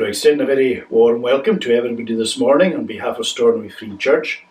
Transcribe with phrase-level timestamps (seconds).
[0.00, 3.94] to extend a very warm welcome to everybody this morning on behalf of Stornoway Free
[3.98, 4.42] Church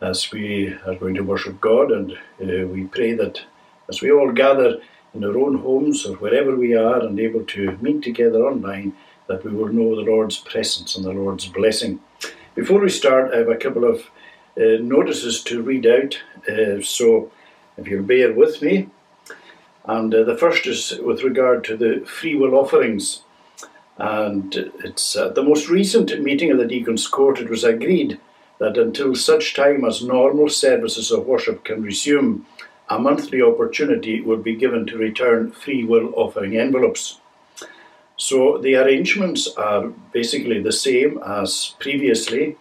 [0.00, 3.40] as we are going to worship God and uh, we pray that
[3.88, 4.82] as we all gather
[5.14, 8.92] in our own homes or wherever we are and able to meet together online,
[9.28, 12.00] that we will know the Lord's presence and the Lord's blessing.
[12.56, 14.00] Before we start, I have a couple of
[14.56, 17.30] uh, notices to read out, uh, so
[17.76, 18.88] if you'll bear with me.
[19.84, 23.22] And uh, the first is with regard to the free will offerings.
[23.98, 24.54] And
[24.84, 28.18] it's at the most recent meeting of the Deacon's Court, it was agreed
[28.58, 32.46] that until such time as normal services of worship can resume,
[32.88, 37.20] a monthly opportunity will be given to return free will offering envelopes.
[38.16, 42.56] So the arrangements are basically the same as previously.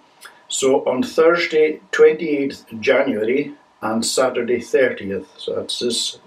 [0.50, 6.20] So on Thursday, 28th January, and Saturday, 30th, so that's this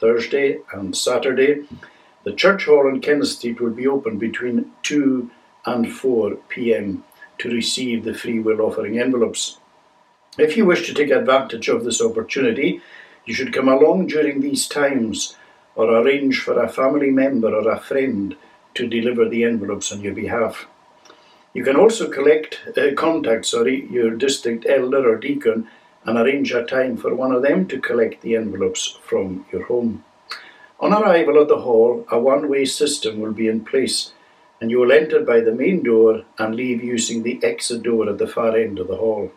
[0.00, 1.64] Thursday and Saturday,
[2.24, 5.30] the church hall in Kenneth Street will be open between 2
[5.66, 7.04] and 4 pm
[7.38, 9.58] to receive the free will offering envelopes.
[10.38, 12.80] If you wish to take advantage of this opportunity,
[13.24, 15.36] you should come along during these times
[15.74, 18.36] or arrange for a family member or a friend
[18.74, 20.66] to deliver the envelopes on your behalf.
[21.52, 25.68] You can also collect, uh, contact sorry, your district elder or deacon
[26.04, 30.04] and arrange a time for one of them to collect the envelopes from your home.
[30.80, 34.12] On arrival at the hall, a one-way system will be in place
[34.60, 38.18] and you will enter by the main door and leave using the exit door at
[38.18, 39.30] the far end of the hall.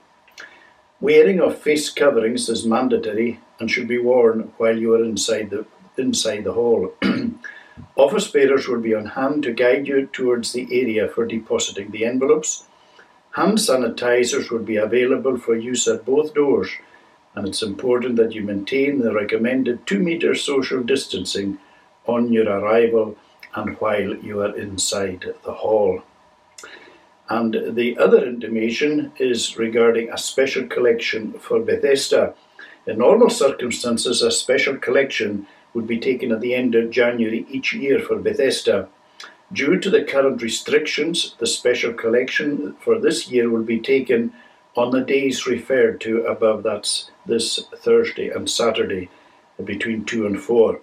[1.01, 5.65] Wearing of face coverings is mandatory and should be worn while you are inside the,
[5.97, 6.93] inside the hall.
[7.95, 12.05] Office bearers will be on hand to guide you towards the area for depositing the
[12.05, 12.63] envelopes.
[13.31, 16.69] Hand sanitizers will be available for use at both doors,
[17.35, 21.57] and it's important that you maintain the recommended two metre social distancing
[22.05, 23.15] on your arrival
[23.55, 26.03] and while you are inside the hall.
[27.29, 32.33] And the other intimation is regarding a special collection for Bethesda.
[32.85, 37.73] In normal circumstances, a special collection would be taken at the end of January each
[37.73, 38.89] year for Bethesda.
[39.51, 44.33] Due to the current restrictions, the special collection for this year will be taken
[44.75, 49.09] on the days referred to above, that's this Thursday and Saturday
[49.63, 50.79] between 2 and 4.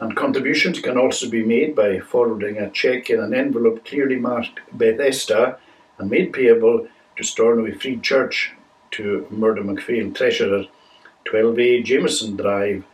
[0.00, 4.60] And contributions can also be made by forwarding a cheque in an envelope clearly marked
[4.72, 5.58] Bethesda
[5.98, 8.52] and made payable to Stornoway Free Church
[8.92, 10.64] to Murdo MacPhail, Treasurer,
[11.24, 12.84] 12A Jamieson Drive,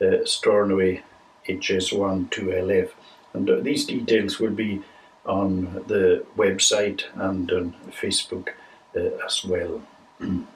[0.00, 1.02] uh, Stornoway,
[1.48, 2.90] HS1 2LF.
[3.32, 4.82] And uh, these details will be
[5.24, 8.48] on the website and on Facebook
[8.96, 9.82] as well.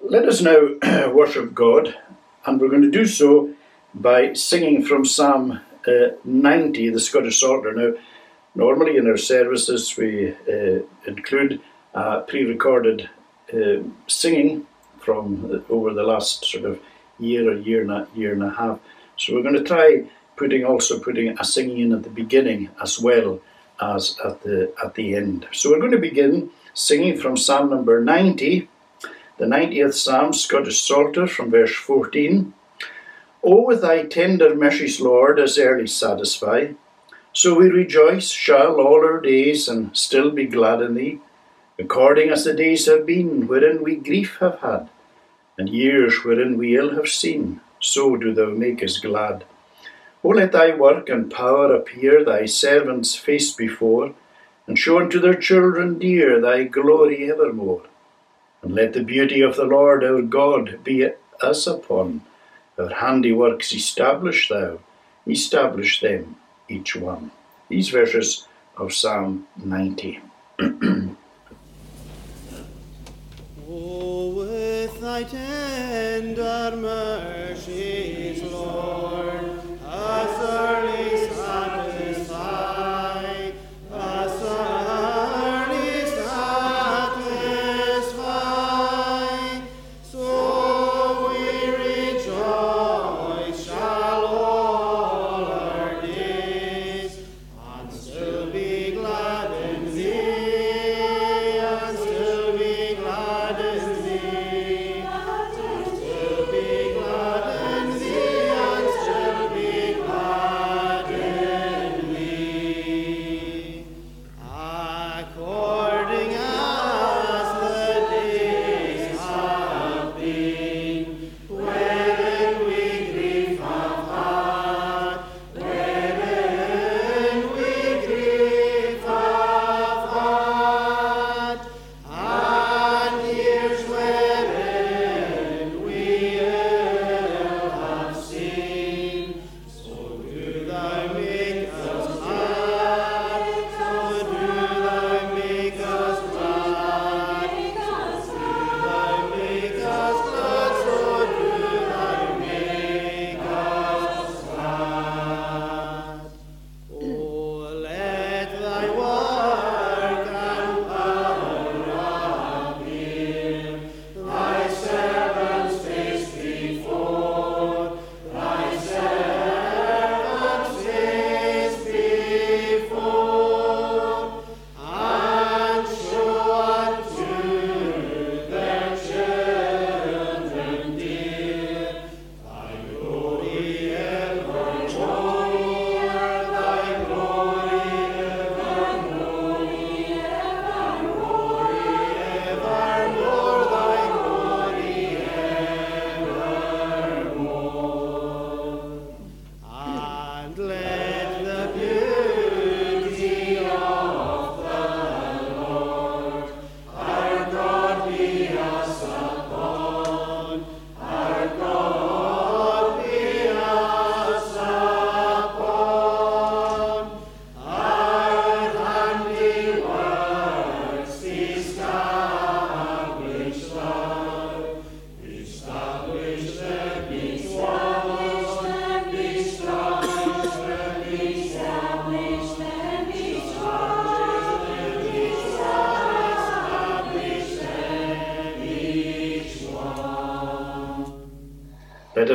[0.00, 1.94] Let us now worship God,
[2.46, 3.52] and we're going to do so
[3.94, 7.74] by singing from Psalm uh, 90, the Scottish Psalter.
[7.74, 7.98] Now,
[8.54, 11.60] normally in our services we uh, include
[11.94, 13.08] uh, pre-recorded
[13.52, 14.66] uh, singing
[15.00, 16.80] from over the last sort of
[17.18, 18.78] year or year and a, year and a half.
[19.16, 20.04] So we're going to try
[20.36, 23.40] putting also putting a singing in at the beginning as well
[23.80, 25.46] as at the at the end.
[25.52, 28.68] So we're going to begin singing from Psalm number 90,
[29.38, 32.54] the 90th Psalm, Scottish Psalter, from verse 14.
[33.42, 36.72] O with thy tender mercies, Lord, as early satisfy,
[37.32, 41.20] so we rejoice shall all our days, and still be glad in thee,
[41.78, 44.88] according as the days have been, wherein we grief have had,
[45.56, 49.44] and years wherein we ill have seen, so do thou make us glad.
[50.24, 54.14] O let thy work and power appear thy servants' face before,
[54.66, 57.84] and show unto their children dear thy glory evermore.
[58.62, 61.08] And let the beauty of the Lord our God be
[61.40, 62.22] us upon,
[62.78, 64.80] our handiworks establish thou,
[65.26, 66.36] establish them
[66.68, 67.30] each one.
[67.68, 68.46] These verses
[68.76, 70.20] of Psalm 90.
[73.68, 77.37] oh, with thy tender mercies,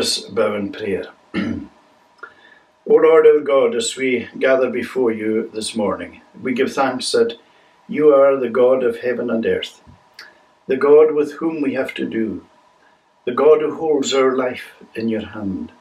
[0.03, 1.05] Us bow in prayer.
[1.33, 1.59] o
[2.85, 7.37] Lord our God, as we gather before you this morning, we give thanks that
[7.87, 9.81] you are the God of heaven and earth,
[10.67, 12.45] the God with whom we have to do,
[13.23, 15.71] the God who holds our life in your hand,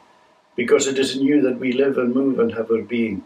[0.55, 3.25] because it is in you that we live and move and have our being.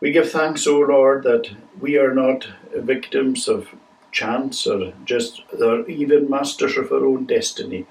[0.00, 1.48] We give thanks, O Lord, that
[1.80, 3.68] we are not victims of
[4.10, 7.86] chance or just or even masters of our own destiny.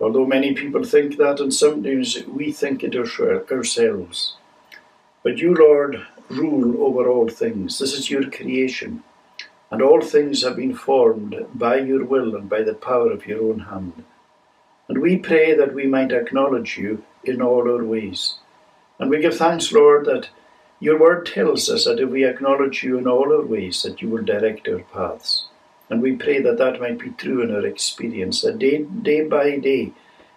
[0.00, 4.36] Although many people think that, and sometimes we think it uh, ourselves.
[5.22, 7.78] But you, Lord, rule over all things.
[7.78, 9.02] This is your creation,
[9.70, 13.42] and all things have been formed by your will and by the power of your
[13.42, 14.04] own hand.
[14.88, 18.38] And we pray that we might acknowledge you in all our ways.
[18.98, 20.30] And we give thanks, Lord, that
[20.80, 24.08] your word tells us that if we acknowledge you in all our ways, that you
[24.08, 25.49] will direct our paths.
[25.90, 29.58] And we pray that that might be true in our experience, that day, day by
[29.58, 29.92] day,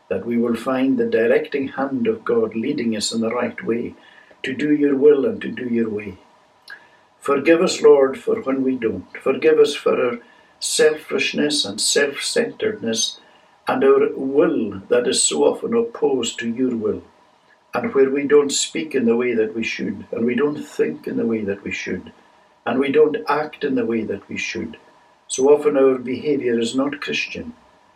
[0.09, 3.95] that we will find the directing hand of God leading us in the right way,
[4.41, 6.17] to do your will and to do your way.
[7.19, 9.05] Forgive us, Lord, for when we don't.
[9.21, 10.19] Forgive us for our
[10.59, 13.19] selfishness and self centeredness
[13.67, 17.01] and our will that is so often opposed to your will
[17.73, 21.07] and where we don't speak in the way that we should, and we don't think
[21.07, 22.11] in the way that we should,
[22.65, 24.77] and we don't act in the way that we should.
[25.33, 27.53] So often our behavior is not Christian.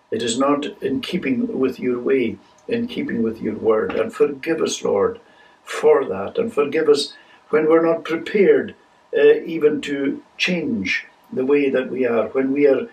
[0.09, 3.93] It is not in keeping with your way, in keeping with your word.
[3.93, 5.19] And forgive us, Lord,
[5.63, 6.39] for that.
[6.39, 7.13] And forgive us
[7.49, 8.73] when we're not prepared
[9.15, 12.89] uh, even to change the way that we are, when we are,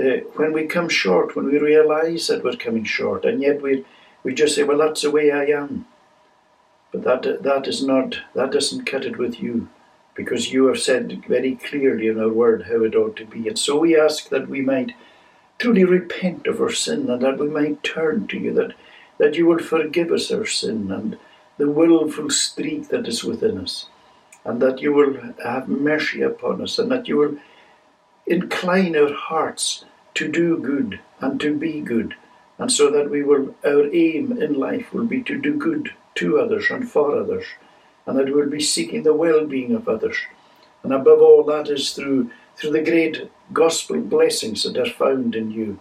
[0.00, 3.84] uh, when we come short, when we realize that we're coming short, and yet we
[4.22, 5.84] we just say, well, that's the way I am.
[6.92, 9.68] But that, that is not, that doesn't cut it with you
[10.14, 13.48] because you have said very clearly in our word how it ought to be.
[13.48, 14.92] And so we ask that we might
[15.58, 18.72] truly repent of our sin and that we might turn to you, that,
[19.18, 21.18] that you will forgive us our sin and
[21.58, 23.86] the willful streak that is within us,
[24.44, 27.36] and that you will have mercy upon us, and that you will
[28.26, 32.14] incline our hearts to do good and to be good,
[32.58, 36.40] and so that we will our aim in life will be to do good to
[36.40, 37.44] others and for others,
[38.06, 40.16] and that we'll be seeking the well-being of others.
[40.82, 45.50] And above all, that is through through the great gospel blessings that are found in
[45.50, 45.78] you.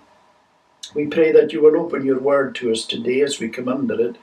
[0.94, 4.00] We pray that you will open your word to us today as we come under
[4.00, 4.18] it.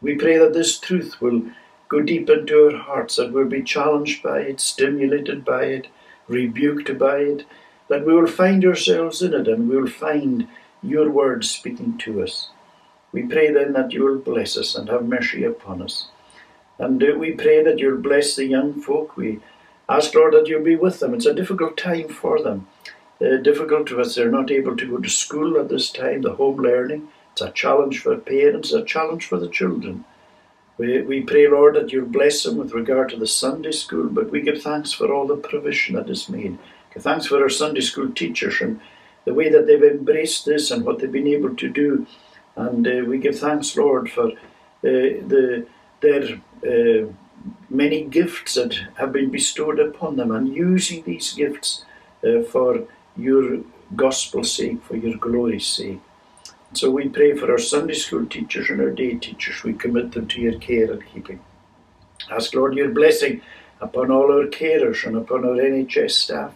[0.00, 1.42] We pray that this truth will
[1.88, 5.88] go deep into our hearts, that we'll be challenged by it, stimulated by it,
[6.28, 7.46] rebuked by it,
[7.88, 10.48] that we will find ourselves in it and we will find
[10.82, 12.50] your word speaking to us.
[13.12, 16.08] We pray then that you will bless us and have mercy upon us.
[16.80, 19.16] And we pray that you'll bless the young folk.
[19.16, 19.40] We
[19.88, 21.14] ask, Lord, that you'll be with them.
[21.14, 22.66] It's a difficult time for them.
[23.20, 26.56] Uh, difficult because they're not able to go to school at this time, the home
[26.56, 27.08] learning.
[27.32, 30.04] It's a challenge for parents, a challenge for the children.
[30.78, 34.30] We, we pray, Lord, that you'll bless them with regard to the Sunday school, but
[34.30, 36.58] we give thanks for all the provision that is made.
[36.94, 38.80] Give thanks for our Sunday school teachers and
[39.26, 42.06] the way that they've embraced this and what they've been able to do
[42.56, 44.34] and uh, we give thanks, Lord, for uh,
[44.82, 45.66] the
[46.00, 47.06] their uh,
[47.68, 51.84] many gifts that have been bestowed upon them, and using these gifts
[52.24, 52.86] uh, for
[53.16, 53.60] your
[53.96, 56.00] gospel's sake, for your glory's sake.
[56.72, 59.64] So we pray for our Sunday school teachers and our day teachers.
[59.64, 61.40] We commit them to your care and keeping.
[62.30, 63.40] Ask, Lord, your blessing
[63.80, 66.54] upon all our carers and upon our NHS staff.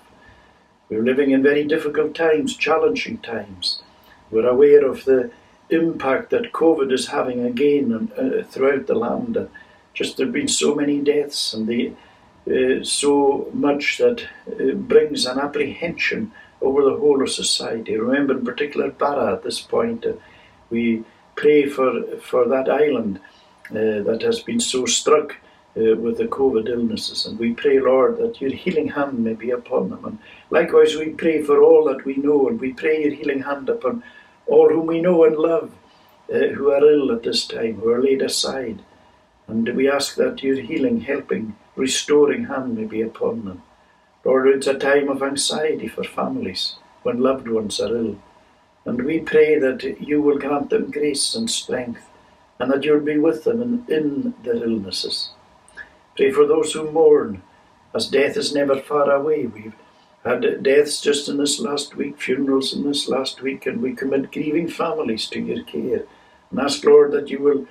[0.88, 3.82] We're living in very difficult times, challenging times.
[4.30, 5.32] We're aware of the
[5.70, 9.37] impact that COVID is having again uh, throughout the land.
[9.37, 9.49] And
[9.94, 11.92] just there have been so many deaths and the,
[12.50, 17.96] uh, so much that uh, brings an apprehension over the whole of society.
[17.96, 20.12] Remember, in particular, Barra at this point, uh,
[20.70, 21.04] we
[21.36, 23.20] pray for, for that island
[23.70, 25.36] uh, that has been so struck
[25.76, 27.26] uh, with the COVID illnesses.
[27.26, 30.04] And we pray, Lord, that your healing hand may be upon them.
[30.04, 30.18] And
[30.50, 34.02] likewise, we pray for all that we know, and we pray your healing hand upon
[34.46, 35.72] all whom we know and love
[36.32, 38.82] uh, who are ill at this time, who are laid aside.
[39.46, 43.62] And we ask that your healing, helping, restoring hand may be upon them.
[44.24, 48.16] Lord, it's a time of anxiety for families when loved ones are ill.
[48.86, 52.02] And we pray that you will grant them grace and strength
[52.58, 55.30] and that you'll be with them in, in their illnesses.
[56.16, 57.42] Pray for those who mourn,
[57.94, 59.46] as death is never far away.
[59.46, 59.74] We've
[60.24, 64.32] had deaths just in this last week, funerals in this last week, and we commit
[64.32, 66.04] grieving families to your care.
[66.50, 67.66] And ask, Lord, that you will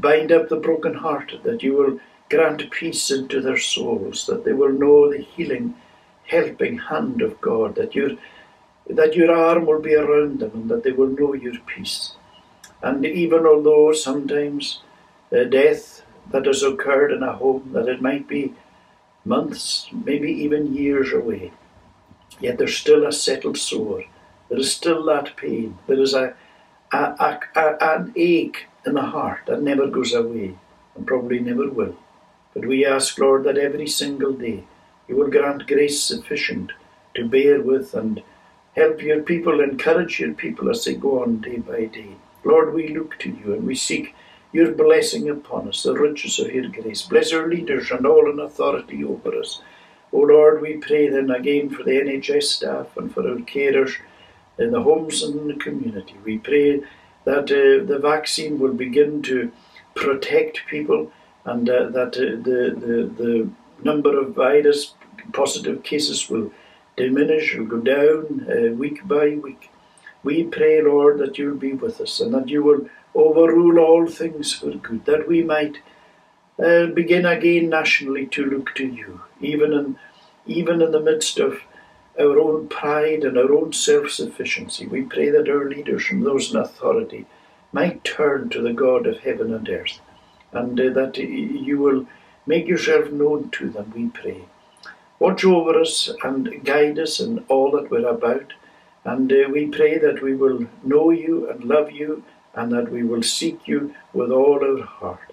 [0.00, 2.00] bind up the broken-hearted, that you will
[2.30, 5.74] grant peace into their souls, that they will know the healing,
[6.26, 8.10] helping hand of God, that your,
[8.88, 12.14] that your arm will be around them, and that they will know your peace.
[12.82, 14.80] And even although sometimes
[15.32, 18.54] uh, death that has occurred in a home, that it might be
[19.24, 21.52] months, maybe even years away,
[22.40, 24.04] yet there's still a settled sore.
[24.48, 25.78] There is still that pain.
[25.86, 26.34] There is a,
[26.92, 30.56] a, a, a, an ache in the heart that never goes away
[30.96, 31.96] and probably never will.
[32.54, 34.64] But we ask, Lord, that every single day
[35.06, 36.72] you will grant grace sufficient
[37.14, 38.22] to bear with and
[38.74, 42.16] help your people, encourage your people as they go on day by day.
[42.44, 44.14] Lord, we look to you and we seek
[44.52, 47.02] your blessing upon us, the riches of your grace.
[47.02, 49.60] Bless our leaders and all in authority over us.
[50.12, 53.96] O Lord, we pray then again for the NHS staff and for our carers
[54.58, 56.16] in the homes and in the community.
[56.24, 56.82] We pray
[57.24, 59.52] that uh, the vaccine will begin to
[59.94, 61.12] protect people
[61.44, 63.50] and uh, that uh, the, the, the
[63.82, 64.94] number of virus
[65.32, 66.50] positive cases will
[66.96, 69.70] diminish, will go down uh, week by week.
[70.22, 74.52] We pray, Lord, that you'll be with us and that you will overrule all things
[74.52, 75.78] for good, that we might
[76.62, 79.98] uh, begin again nationally to look to you, even in,
[80.46, 81.60] even in the midst of
[82.18, 84.86] our own pride and our own self sufficiency.
[84.86, 87.26] We pray that our leaders and those in authority
[87.72, 90.00] might turn to the God of heaven and earth,
[90.52, 92.06] and uh, that you will
[92.46, 94.46] make yourself known to them, we pray.
[95.18, 98.52] Watch over us and guide us in all that we're about,
[99.04, 103.02] and uh, we pray that we will know you and love you and that we
[103.02, 105.32] will seek you with all our heart.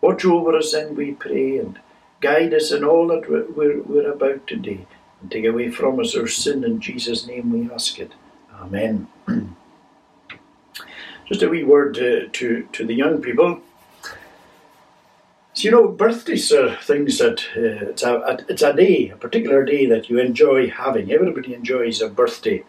[0.00, 1.78] Watch over us and we pray and
[2.20, 4.86] guide us in all that we're, we're, we're about today
[5.20, 6.64] and take away from us our sin.
[6.64, 8.12] In Jesus' name we ask it.
[8.54, 9.08] Amen.
[11.26, 12.28] Just a wee word to,
[12.72, 13.60] to, the young people.
[15.54, 19.64] So, you know, birthdays are things that uh, it's, a, it's a day, a particular
[19.64, 21.10] day that you enjoy having.
[21.10, 22.62] Everybody enjoys a birthday.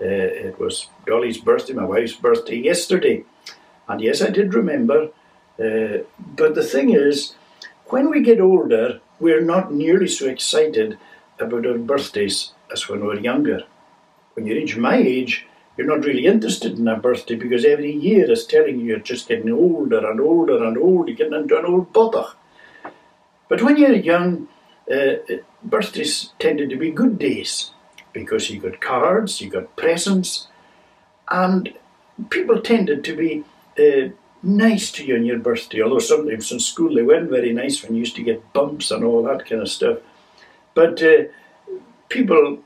[0.00, 0.04] Uh,
[0.48, 3.24] it was Dolly's birthday, my wife's birthday yesterday.
[3.88, 5.10] And yes, I did remember.
[5.58, 7.34] Uh, but the thing is,
[7.86, 10.98] when we get older, we're not nearly so excited
[11.40, 13.62] about our birthdays as when we were younger.
[14.34, 18.30] When you reach my age, you're not really interested in a birthday because every year
[18.30, 21.66] is telling you you're just getting older and older and older, you're getting into an
[21.66, 22.26] old bother.
[23.48, 24.48] But when you're young,
[24.90, 25.16] uh,
[25.62, 27.72] birthdays tended to be good days
[28.12, 30.48] because you got cards, you got presents,
[31.30, 31.74] and
[32.30, 33.44] people tended to be
[33.78, 34.08] uh,
[34.42, 37.94] nice to you on your birthday, although sometimes in school they weren't very nice when
[37.94, 39.98] you used to get bumps and all that kind of stuff.
[40.76, 41.24] But uh,
[42.10, 42.58] people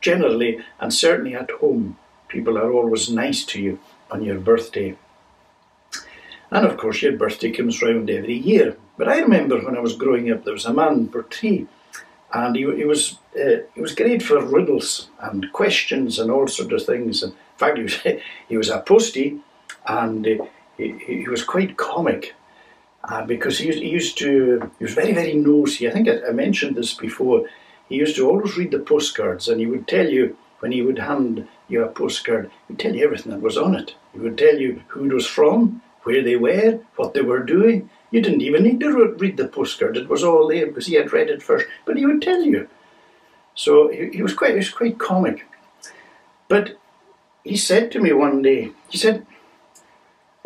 [0.00, 3.78] generally, and certainly at home, people are always nice to you
[4.10, 4.96] on your birthday.
[6.50, 8.78] And of course, your birthday comes round every year.
[8.96, 11.66] But I remember when I was growing up, there was a man, Bertie,
[12.32, 16.72] and he, he was uh, he was great for riddles and questions and all sorts
[16.72, 17.22] of things.
[17.22, 18.00] And in fact, he was
[18.48, 19.40] he was a postie,
[19.86, 20.46] and uh,
[20.78, 22.34] he, he was quite comic
[23.04, 25.88] uh, because he, he used to he was very very nosy.
[25.88, 27.46] I think I, I mentioned this before.
[27.88, 30.98] He used to always read the postcards, and he would tell you when he would
[30.98, 33.94] hand you a postcard, he'd tell you everything that was on it.
[34.12, 37.90] He would tell you who it was from, where they were, what they were doing.
[38.12, 41.12] You didn't even need to read the postcard; it was all there because he had
[41.12, 41.66] read it first.
[41.84, 42.68] But he would tell you.
[43.54, 45.46] So he, he was quite he was quite comic.
[46.48, 46.78] But
[47.44, 49.26] he said to me one day, he said,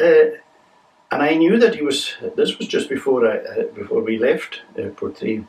[0.03, 0.39] uh,
[1.11, 2.15] and I knew that he was.
[2.37, 5.45] This was just before I uh, before we left uh, Portree,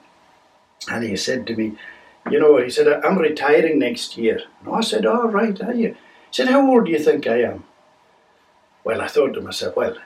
[0.91, 1.77] and he said to me,
[2.29, 5.73] "You know," he said, "I'm retiring next year." And I said, "All oh, right, are
[5.73, 7.63] you?" He said, "How old do you think I am?"
[8.87, 9.97] Well, I thought to myself, well,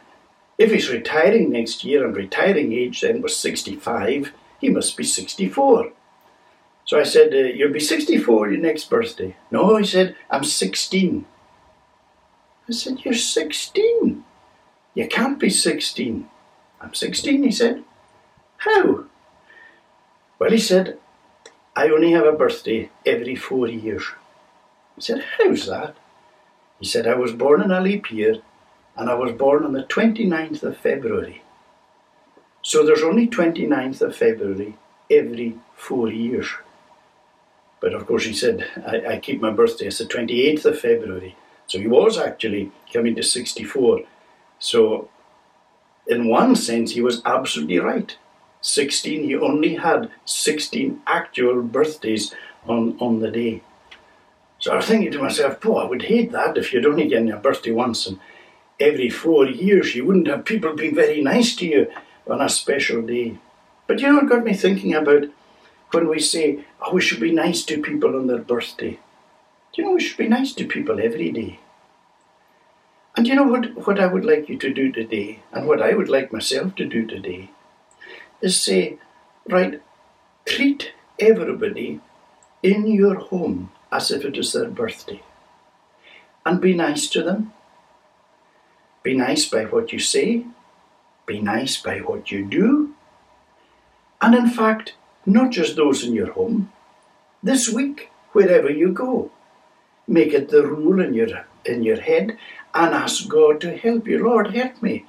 [0.58, 5.92] if he's retiring next year and retiring age then was 65, he must be 64.
[6.86, 9.36] So I said, uh, You'll be 64 your next birthday.
[9.52, 11.26] No, he said, I'm 16.
[12.68, 14.24] I said, You're 16?
[14.94, 16.28] You can't be 16.
[16.82, 17.84] I'm 16, he said.
[18.58, 19.06] How?
[20.40, 20.98] Well, he said,
[21.76, 24.04] I only have a birthday every four years.
[24.98, 25.96] I said, How's that?
[26.80, 28.42] He said, I was born in a leap year
[28.98, 31.44] and I was born on the 29th of February.
[32.62, 34.78] So there's only 29th of February
[35.10, 36.48] every four years.
[37.80, 41.36] But of course, he said, I, I keep my birthday as the 28th of February.
[41.68, 44.02] So he was actually coming to 64.
[44.62, 45.10] So,
[46.08, 48.16] in one sense, he was absolutely right.
[48.62, 52.34] 16, he only had 16 actual birthdays
[52.68, 53.64] on, on the day.
[54.60, 57.26] So I was thinking to myself, boy, I would hate that if you'd only get
[57.26, 58.20] your birthday once and
[58.80, 61.92] every four years you wouldn't have people being very nice to you
[62.28, 63.40] on a special day.
[63.88, 65.24] But you know, it got me thinking about
[65.90, 69.00] when we say, oh, we should be nice to people on their birthday.
[69.74, 71.60] Do you know we should be nice to people every day?
[73.16, 75.94] And you know what, what I would like you to do today, and what I
[75.94, 77.50] would like myself to do today,
[78.42, 78.98] is say,
[79.48, 79.82] right,
[80.46, 82.00] treat everybody
[82.64, 85.22] in your home as if it is their birthday.
[86.46, 87.54] And be nice to them.
[89.04, 90.46] Be nice by what you say.
[91.26, 92.94] Be nice by what you do.
[94.22, 94.94] And in fact,
[95.26, 96.72] not just those in your home,
[97.44, 99.32] this week, wherever you go,
[100.08, 102.38] make it the rule in your, in your head
[102.74, 104.24] and ask God to help you.
[104.24, 105.06] Lord, help me.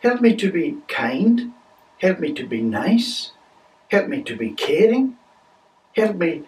[0.00, 1.52] Help me to be kind.
[1.98, 3.32] Help me to be nice.
[3.90, 5.16] Help me to be caring.
[5.96, 6.44] Help me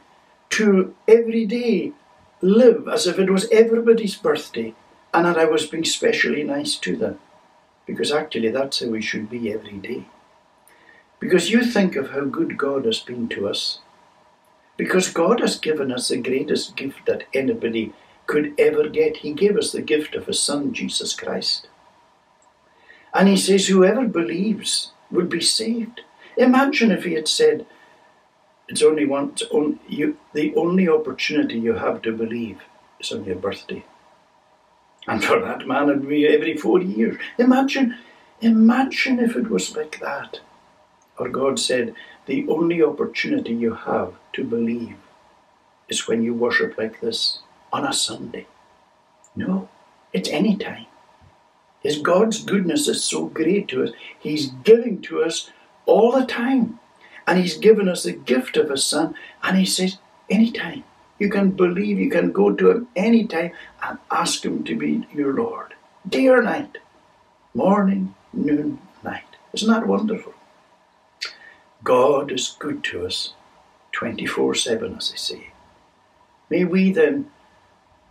[0.51, 1.93] to every day
[2.41, 4.75] live as if it was everybody's birthday
[5.13, 7.19] and that I was being specially nice to them.
[7.87, 10.05] Because actually, that's how we should be every day.
[11.19, 13.81] Because you think of how good God has been to us.
[14.77, 17.93] Because God has given us the greatest gift that anybody
[18.31, 19.19] could ever get.
[19.19, 21.69] He gave us the gift of His Son, Jesus Christ.
[23.13, 26.03] And He says, Whoever believes will be saved.
[26.37, 27.67] Imagine if He had said,
[28.71, 29.31] it's only one.
[29.31, 32.61] It's on, you, the only opportunity you have to believe
[33.01, 33.85] is on your birthday,
[35.09, 37.17] and for that man, it'd be every four years.
[37.37, 37.99] Imagine,
[38.41, 40.39] imagine if it was like that.
[41.19, 41.95] Or God said,
[42.27, 44.97] the only opportunity you have to believe
[45.89, 47.41] is when you worship like this
[47.73, 48.47] on a Sunday.
[49.37, 49.69] No,
[50.13, 50.87] it's any time.
[51.81, 53.91] His God's goodness is so great to us.
[54.19, 55.51] He's giving to us
[55.87, 56.79] all the time.
[57.27, 59.15] And He's given us the gift of His Son.
[59.43, 60.85] And He says, anytime.
[61.19, 63.53] You can believe, you can go to Him anytime
[63.83, 65.75] and ask Him to be your Lord.
[66.09, 66.79] Day or night.
[67.55, 69.25] Morning, noon, night.
[69.53, 70.35] Isn't that wonderful?
[71.83, 73.35] God is good to us
[73.93, 75.51] 24 7, as I say.
[76.49, 77.31] May we then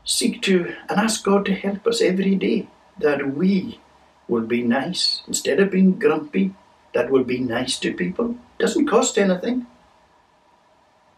[0.10, 2.68] seek to and ask God to help us every day
[2.98, 3.80] that we
[4.28, 6.52] will be nice instead of being grumpy,
[6.94, 8.36] that will be nice to people.
[8.58, 9.68] Doesn't cost anything.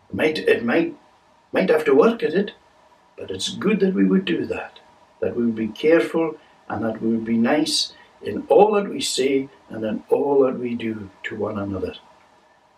[0.10, 0.94] It might it might
[1.54, 2.52] might have to work at it,
[3.18, 4.80] but it's good that we would do that.
[5.22, 6.36] That we would be careful
[6.68, 10.60] and that we would be nice in all that we say and in all that
[10.60, 11.94] we do to one another.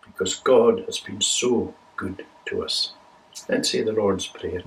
[0.06, 2.92] Because God has been so good to us.
[3.48, 4.62] Let's say the Lord's Prayer.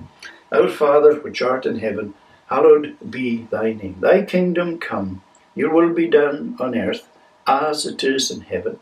[0.50, 2.14] Our Father, which art in heaven,
[2.46, 3.98] hallowed be thy name.
[4.00, 5.22] Thy kingdom come,
[5.54, 7.08] your will be done on earth
[7.46, 8.78] as it is in heaven.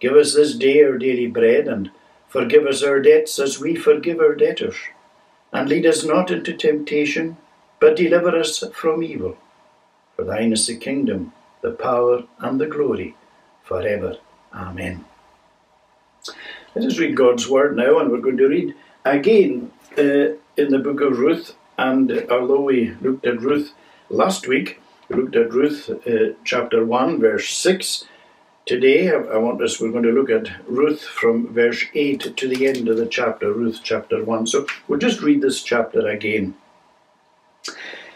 [0.00, 1.90] Give us this day our daily bread, and
[2.28, 4.76] forgive us our debts as we forgive our debtors.
[5.52, 7.36] And lead us not into temptation,
[7.78, 9.36] but deliver us from evil.
[10.16, 13.14] For thine is the kingdom, the power, and the glory,
[13.62, 14.16] for ever.
[14.54, 15.04] Amen.
[16.74, 20.78] Let us read God's word now, and we're going to read again uh, in the
[20.78, 21.54] book of Ruth.
[21.78, 23.72] And although we looked at Ruth
[24.10, 28.04] last week, we looked at Ruth uh, chapter 1, verse 6.
[28.64, 32.66] Today, I, want us, we're going to look at Ruth from verse 8 to the
[32.66, 34.46] end of the chapter, Ruth chapter 1.
[34.46, 36.54] So we'll just read this chapter again.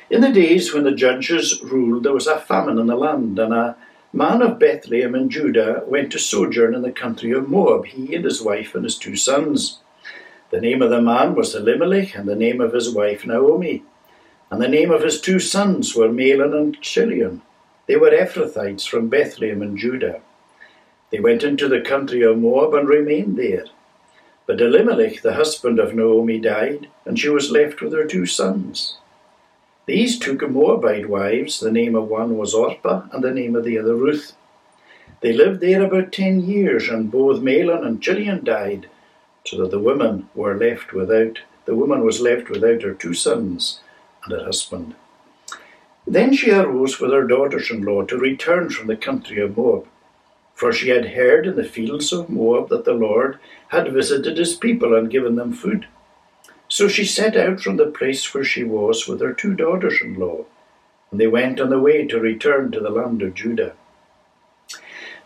[0.09, 3.53] In the days when the judges ruled, there was a famine in the land, and
[3.53, 3.77] a
[4.13, 8.25] man of Bethlehem in Judah went to sojourn in the country of Moab, he and
[8.25, 9.81] his wife and his two sons.
[10.57, 13.83] The name of the man was Elimelech, and the name of his wife Naomi.
[14.51, 17.43] And the name of his two sons were Mahlon and Chilion.
[17.87, 20.23] They were Ephrathites from Bethlehem in Judah.
[21.11, 23.67] They went into the country of Moab and remained there.
[24.47, 28.97] But Elimelech, the husband of Naomi, died, and she was left with her two sons.
[29.85, 33.77] These took Moabite wives, the name of one was Orpah, and the name of the
[33.77, 34.33] other Ruth.
[35.21, 38.89] They lived there about ten years, and both Mahlon and Chilion died,
[39.47, 43.81] so that the woman were left without the woman was left without her two sons
[44.25, 44.95] and her husband.
[46.07, 49.87] Then she arose with her daughters-in-law to return from the country of Moab,
[50.55, 54.55] for she had heard in the fields of Moab that the Lord had visited his
[54.55, 55.89] people and given them food.
[56.69, 60.15] So she set out from the place where she was with her two daughters in
[60.15, 60.45] law,
[61.11, 63.75] and they went on the way to return to the land of Judah.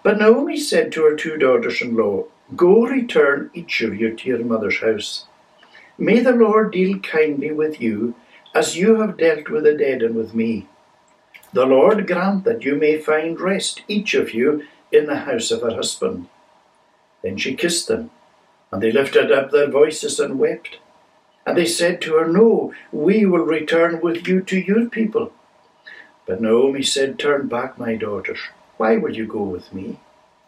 [0.02, 2.24] But Naomi said to her two daughters in law,
[2.56, 5.26] Go return each of you to your mother's house.
[5.96, 8.14] May the Lord deal kindly with you
[8.54, 10.66] as you have dealt with the dead and with me.
[11.52, 15.62] The Lord grant that you may find rest, each of you, in the house of
[15.62, 16.28] her husband.
[17.22, 18.10] Then she kissed them,
[18.72, 20.78] and they lifted up their voices and wept.
[21.46, 25.32] And they said to her, No, we will return with you to your people.
[26.26, 28.40] But Naomi said, Turn back, my daughters.
[28.76, 29.98] Why will you go with me?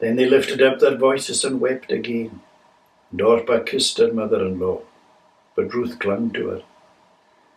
[0.00, 2.40] Then they lifted up their voices and wept again.
[3.10, 4.80] And Orpah kissed her mother in law,
[5.54, 6.62] but Ruth clung to her.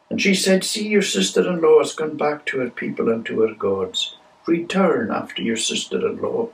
[0.10, 3.25] And she said, See, your sister in law has gone back to her people and
[3.25, 4.15] to her gods.
[4.45, 6.49] Return after your sister in law.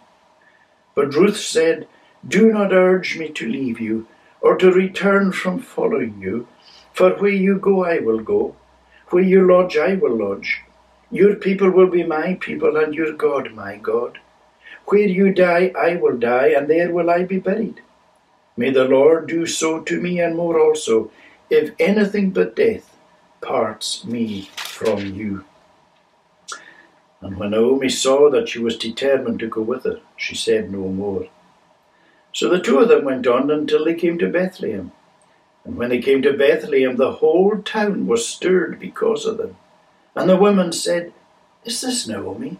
[0.96, 1.88] But Ruth said,
[2.28, 4.08] Do not urge me to leave you,
[4.42, 6.48] or to return from following you,
[6.94, 8.56] for where you go I will go,
[9.10, 10.62] where you lodge I will lodge.
[11.10, 14.20] Your people will be my people, and your God my God.
[14.90, 17.82] Where you die I will die, and there will I be buried.
[18.58, 21.12] May the Lord do so to me and more also,
[21.50, 22.98] if anything but death
[23.42, 25.46] parts me from you.
[27.22, 30.88] And when Naomi saw that she was determined to go with her, she said no
[30.88, 31.28] more.
[32.34, 34.92] So the two of them went on until they came to Bethlehem.
[35.66, 39.58] And when they came to Bethlehem, the whole town was stirred because of them.
[40.16, 41.14] And the women said,
[41.66, 42.60] Is this Naomi?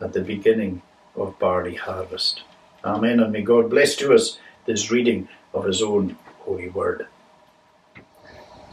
[0.00, 0.82] at the beginning
[1.16, 2.42] of barley harvest.
[2.84, 7.06] Amen, and may God bless to us this reading of His own holy word.
[7.96, 8.00] I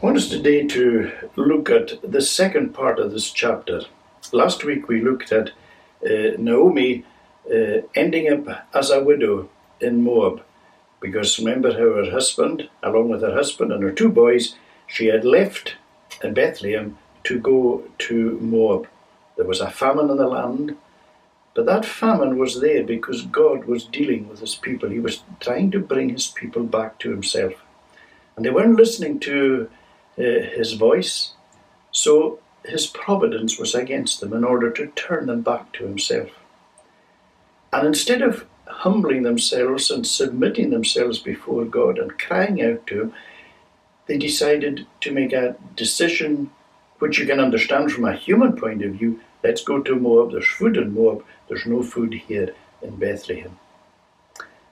[0.00, 3.82] want us today to look at the second part of this chapter
[4.32, 5.50] Last week we looked at
[6.04, 7.04] uh, Naomi
[7.48, 9.48] uh, ending up as a widow
[9.80, 10.42] in Moab
[11.00, 15.24] because remember how her husband, along with her husband and her two boys, she had
[15.24, 15.76] left
[16.22, 18.88] Bethlehem to go to Moab.
[19.36, 20.76] There was a famine in the land,
[21.56, 24.90] but that famine was there because God was dealing with his people.
[24.90, 27.54] He was trying to bring his people back to himself.
[28.36, 29.70] And they weren't listening to
[30.18, 31.32] uh, his voice.
[31.92, 36.28] So his providence was against them in order to turn them back to himself.
[37.72, 43.14] And instead of humbling themselves and submitting themselves before God and crying out to him,
[44.08, 46.50] they decided to make a decision
[46.98, 49.20] which you can understand from a human point of view.
[49.46, 50.32] Let's go to Moab.
[50.32, 51.24] There's food in Moab.
[51.46, 53.60] There's no food here in Bethlehem.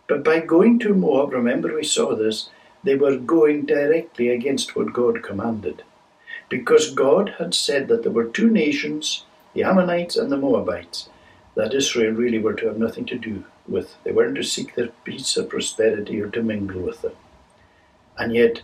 [0.09, 2.49] But by going to Moab, remember we saw this,
[2.83, 5.85] they were going directly against what God commanded
[6.49, 11.09] because God had said that there were two nations, the Ammonites and the Moabites,
[11.55, 13.95] that Israel really were to have nothing to do with.
[14.03, 17.15] They weren't to seek their peace or prosperity or to mingle with them.
[18.19, 18.63] And yet,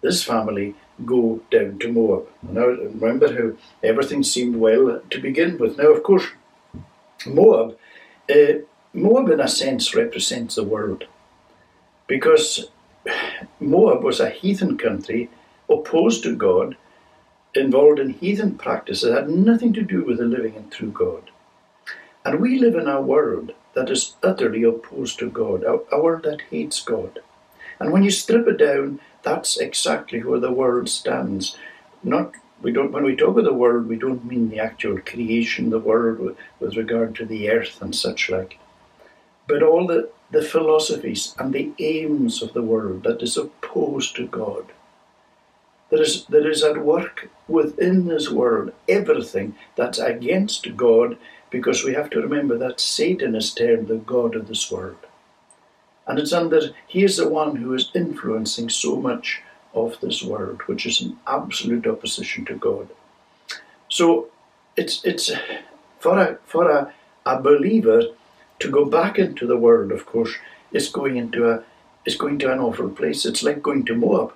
[0.00, 2.28] this family go down to Moab.
[2.42, 5.76] Now, remember how everything seemed well to begin with.
[5.78, 6.26] Now, of course,
[7.26, 7.76] Moab,
[8.30, 8.60] uh,
[8.92, 11.04] Moab in a sense represents the world,
[12.06, 12.68] because
[13.58, 15.30] Moab was a heathen country
[15.68, 16.76] opposed to God
[17.54, 21.30] involved in heathen practices that had nothing to do with the living and true God.
[22.24, 26.22] And we live in a world that is utterly opposed to God, a, a world
[26.22, 27.20] that hates God.
[27.78, 31.56] And when you strip it down, that's exactly where the world stands.
[32.02, 35.66] Not we don't when we talk of the world, we don't mean the actual creation,
[35.66, 38.58] of the world with, with regard to the earth and such like,
[39.48, 44.26] but all the, the philosophies and the aims of the world that is opposed to
[44.26, 44.66] God
[45.94, 51.16] there is, there is at work within this world everything that's against God
[51.50, 54.96] because we have to remember that Satan is termed the God of this world.
[56.06, 60.62] And it's under, he is the one who is influencing so much of this world,
[60.66, 62.88] which is in absolute opposition to God.
[63.88, 64.28] So
[64.76, 65.32] it's, it's
[65.98, 66.92] for, a, for a,
[67.24, 68.02] a believer
[68.58, 70.34] to go back into the world, of course,
[70.72, 71.62] is going into a,
[72.04, 73.24] is going to an awful place.
[73.24, 74.34] It's like going to Moab.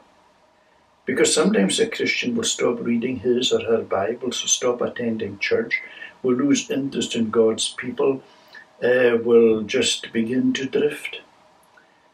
[1.05, 5.81] Because sometimes a Christian will stop reading his or her Bible, so stop attending church,
[6.23, 8.23] will lose interest in God's people,
[8.83, 11.21] uh, will just begin to drift.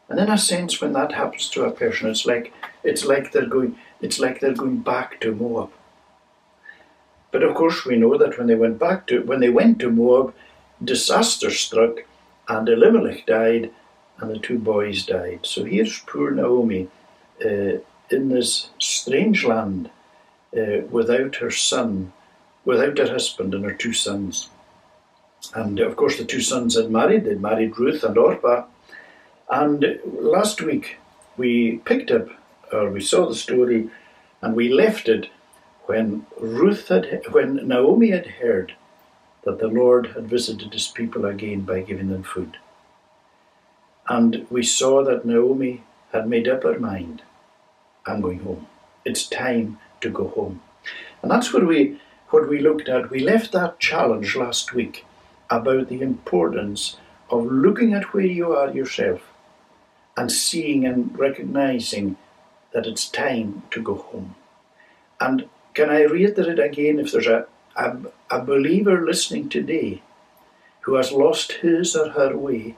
[0.09, 3.45] And in a sense, when that happens to a person, it's like it's like they're
[3.45, 5.71] going it's like they're going back to Moab.
[7.31, 9.89] But of course, we know that when they went back to when they went to
[9.89, 10.33] Moab,
[10.83, 11.99] disaster struck,
[12.47, 13.71] and Elimelech died,
[14.19, 15.39] and the two boys died.
[15.43, 16.87] So here's poor Naomi.
[17.43, 19.89] Uh, in this strange land
[20.55, 22.13] uh, without her son,
[22.63, 24.49] without her husband and her two sons.
[25.53, 27.25] And of course, the two sons had married.
[27.25, 28.65] They'd married Ruth and Orpah.
[29.49, 30.97] And last week
[31.37, 32.29] we picked up,
[32.71, 33.89] or we saw the story,
[34.41, 35.29] and we left it
[35.85, 38.73] when Ruth had, when Naomi had heard
[39.43, 42.57] that the Lord had visited his people again by giving them food.
[44.09, 47.21] And we saw that Naomi had made up her mind
[48.07, 48.67] I'm going home.
[49.03, 50.61] It's time to go home.
[51.21, 53.09] And that's what we what we looked at.
[53.09, 55.05] We left that challenge last week
[55.49, 56.97] about the importance
[57.29, 59.21] of looking at where you are yourself
[60.17, 62.17] and seeing and recognizing
[62.71, 64.35] that it's time to go home.
[65.19, 67.97] And can I reiterate again if there's a, a,
[68.29, 70.01] a believer listening today
[70.81, 72.75] who has lost his or her way,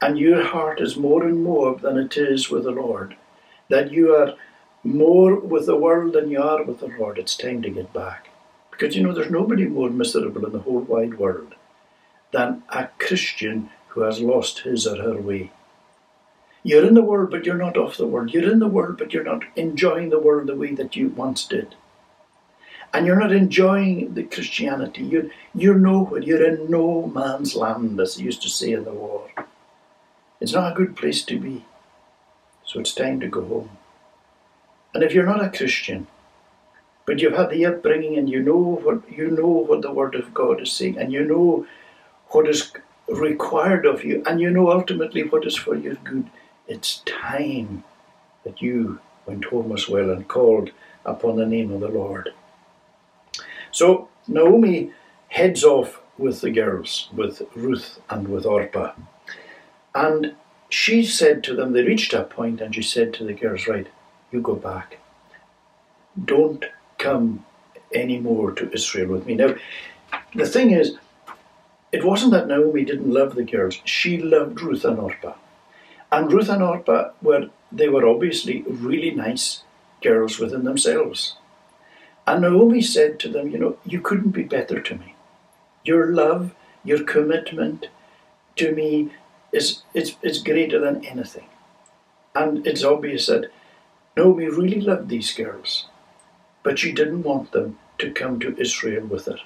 [0.00, 3.16] and your heart is more and more than it is with the Lord,
[3.68, 4.34] that you are
[4.82, 8.28] more with the world than you are with the Lord, it's time to get back.
[8.70, 11.54] Because you know, there's nobody more miserable in the whole wide world
[12.32, 15.50] than a Christian who has lost his or her way.
[16.62, 18.32] You're in the world, but you're not of the world.
[18.32, 21.46] You're in the world, but you're not enjoying the world the way that you once
[21.46, 21.74] did.
[22.92, 25.04] And you're not enjoying the Christianity.
[25.04, 26.20] You're, you're nowhere.
[26.20, 29.30] You're in no man's land, as they used to say in the war.
[30.40, 31.64] It's not a good place to be.
[32.64, 33.70] So it's time to go home.
[34.94, 36.08] And if you're not a Christian,
[37.06, 40.32] but you've had the upbringing and you know what you know what the Word of
[40.34, 41.66] God is saying, and you know
[42.28, 42.72] what is
[43.08, 46.30] required of you, and you know ultimately what is for your good,
[46.70, 47.82] it's time
[48.44, 50.70] that you went home as well and called
[51.04, 52.32] upon the name of the Lord.
[53.72, 54.92] So Naomi
[55.28, 58.92] heads off with the girls, with Ruth and with Orpah.
[59.94, 60.36] And
[60.68, 63.88] she said to them, they reached a point, and she said to the girls, Right,
[64.30, 64.98] you go back.
[66.24, 66.64] Don't
[66.98, 67.44] come
[67.92, 69.34] anymore to Israel with me.
[69.34, 69.56] Now,
[70.34, 70.96] the thing is,
[71.90, 73.80] it wasn't that Naomi didn't love the girls.
[73.84, 75.34] She loved Ruth and Orpah.
[76.12, 79.62] And Ruth and Orpah were, they were obviously really nice
[80.02, 81.36] girls within themselves.
[82.26, 85.14] And Naomi said to them, You know, you couldn't be better to me.
[85.84, 87.86] Your love, your commitment
[88.56, 89.10] to me
[89.52, 91.46] is, is, is greater than anything.
[92.34, 93.50] And it's obvious that
[94.16, 95.86] Naomi really loved these girls,
[96.62, 99.38] but she didn't want them to come to Israel with her.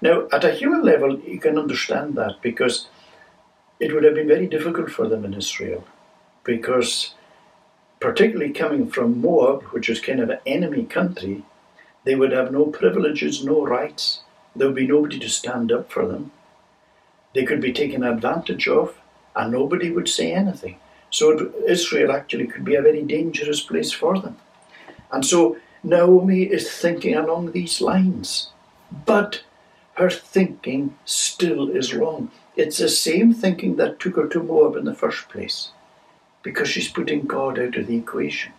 [0.00, 2.88] Now, at a human level, you can understand that because
[3.82, 5.84] it would have been very difficult for them in Israel,
[6.44, 7.14] because
[7.98, 11.42] particularly coming from Moab, which is kind of an enemy country,
[12.04, 14.20] they would have no privileges, no rights.
[14.54, 16.30] There would be nobody to stand up for them.
[17.34, 18.94] They could be taken advantage of,
[19.34, 20.78] and nobody would say anything.
[21.10, 24.36] So Israel actually could be a very dangerous place for them.
[25.10, 28.50] And so Naomi is thinking along these lines.
[29.06, 29.42] But
[29.94, 32.30] her thinking still is wrong.
[32.54, 35.70] It's the same thinking that took her to Moab in the first place,
[36.42, 38.52] because she's putting God out of the equation.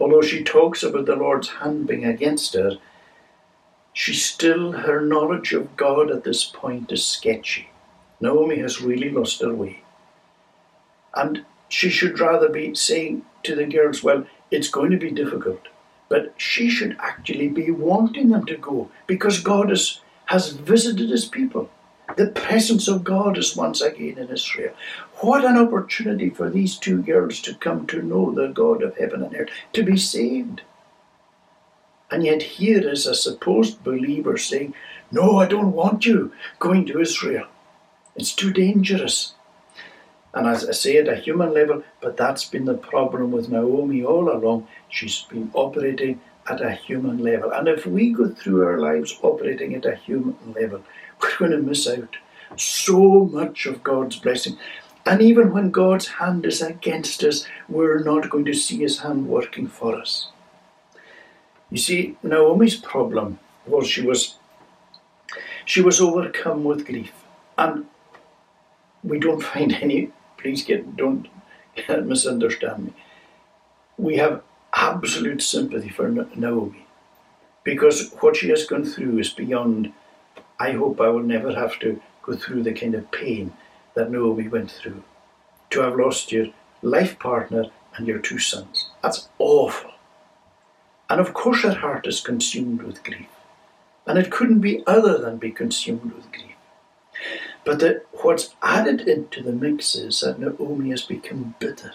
[0.00, 2.78] Although she talks about the Lord's hand being against her,
[3.92, 7.70] she still, her knowledge of God at this point is sketchy.
[8.20, 9.82] Naomi has really lost her way.
[11.14, 15.60] And she should rather be saying to the girls, well, it's going to be difficult.
[16.08, 21.24] But she should actually be wanting them to go because God is, has visited his
[21.24, 21.70] people.
[22.16, 24.74] The presence of God is once again in Israel.
[25.16, 29.22] What an opportunity for these two girls to come to know the God of heaven
[29.22, 30.62] and earth, to be saved.
[32.10, 34.74] And yet, here is a supposed believer saying,
[35.10, 37.48] No, I don't want you going to Israel.
[38.14, 39.34] It's too dangerous.
[40.32, 44.02] And as I say, at a human level, but that's been the problem with Naomi
[44.04, 44.68] all along.
[44.88, 47.50] She's been operating at a human level.
[47.50, 50.82] And if we go through our lives operating at a human level,
[51.22, 52.16] we're going to miss out
[52.56, 54.56] so much of God's blessing.
[55.04, 59.28] And even when God's hand is against us, we're not going to see his hand
[59.28, 60.28] working for us.
[61.70, 64.36] You see, Naomi's problem was she was
[65.64, 67.12] she was overcome with grief.
[67.58, 67.86] And
[69.02, 71.28] we don't find any please get don't
[71.88, 72.92] misunderstand me.
[73.98, 74.42] We have
[74.74, 76.86] absolute sympathy for Naomi
[77.64, 79.92] because what she has gone through is beyond.
[80.58, 83.52] I hope I will never have to go through the kind of pain
[83.94, 85.02] that Naomi went through.
[85.70, 86.46] To have lost your
[86.82, 87.66] life partner
[87.96, 88.90] and your two sons.
[89.02, 89.92] That's awful.
[91.08, 93.28] And of course, her heart is consumed with grief.
[94.06, 96.54] And it couldn't be other than be consumed with grief.
[97.64, 101.92] But the, what's added into the mix is that Naomi has become bitter.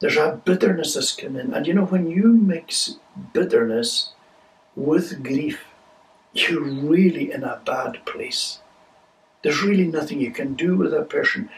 [0.00, 1.54] There's a bitterness that's come in.
[1.54, 2.96] And you know, when you mix
[3.32, 4.10] bitterness
[4.74, 5.64] with grief,
[6.40, 8.60] you're really in a bad place.
[9.42, 11.50] There's really nothing you can do with a person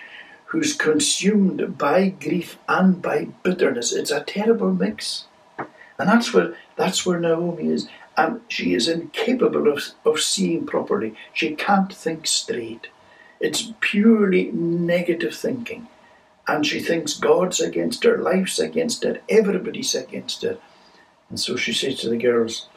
[0.46, 3.92] who's consumed by grief and by bitterness.
[3.92, 5.24] It's a terrible mix.
[5.98, 7.88] And that's where that's where Naomi is.
[8.16, 11.14] And she is incapable of, of seeing properly.
[11.32, 12.88] She can't think straight.
[13.40, 15.88] It's purely negative thinking.
[16.46, 20.58] And she thinks God's against her, life's against her, everybody's against her.
[21.28, 22.68] And so she says to the girls,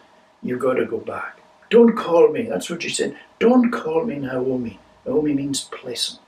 [0.44, 1.41] You've got to go back.
[1.72, 2.44] Don't call me.
[2.44, 3.18] That's what she said.
[3.40, 4.78] Don't call me Naomi.
[5.06, 6.20] Naomi means pleasant.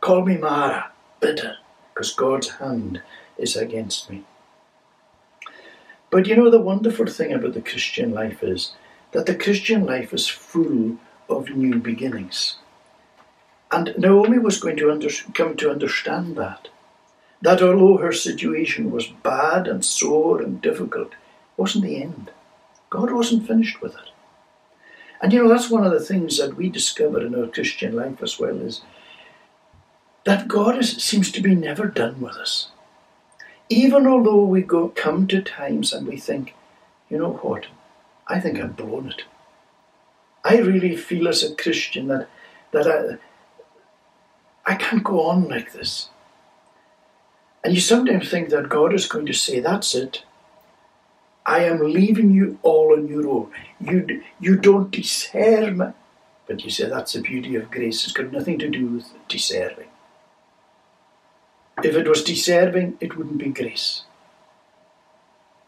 [0.00, 1.56] Call me Mara, bitter,
[1.92, 3.02] because God's hand
[3.36, 4.24] is against me.
[6.10, 8.72] But you know, the wonderful thing about the Christian life is
[9.12, 10.96] that the Christian life is full
[11.28, 12.56] of new beginnings.
[13.70, 16.68] And Naomi was going to under, come to understand that.
[17.42, 21.12] That although her situation was bad and sore and difficult,
[21.58, 22.30] wasn't the end.
[22.88, 24.09] God wasn't finished with it.
[25.20, 28.22] And you know, that's one of the things that we discover in our Christian life
[28.22, 28.80] as well is
[30.24, 32.70] that God is, seems to be never done with us.
[33.68, 36.54] Even although we go come to times and we think,
[37.08, 37.66] you know what,
[38.26, 39.24] I think I've blown it.
[40.44, 42.28] I really feel as a Christian that
[42.72, 43.18] that I
[44.70, 46.08] I can't go on like this.
[47.62, 50.24] And you sometimes think that God is going to say, That's it.
[51.50, 53.50] I am leaving you all on your own.
[53.80, 55.86] You, you don't deserve me.
[56.46, 58.04] But you say that's the beauty of grace.
[58.04, 59.88] It's got nothing to do with deserving.
[61.82, 64.04] If it was deserving, it wouldn't be grace.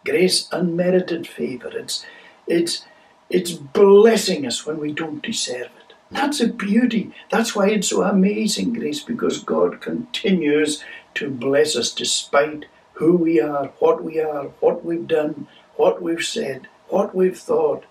[0.04, 1.72] Grace, unmerited favour.
[1.76, 2.06] It's,
[2.46, 2.84] it's,
[3.28, 5.94] it's blessing us when we don't deserve it.
[6.12, 7.10] That's a beauty.
[7.28, 13.40] That's why it's so amazing, grace, because God continues to bless us despite who we
[13.40, 17.84] are, what we are, what we've done, what we've said, what we've thought.